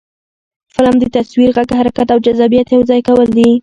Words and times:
فلم 0.73 0.95
د 0.99 1.03
تصویر، 1.15 1.49
غږ، 1.57 1.69
حرکت 1.79 2.07
او 2.13 2.19
جذابیت 2.25 2.67
یو 2.69 2.81
ځای 2.89 3.01
کول 3.07 3.29
دي 3.37 3.49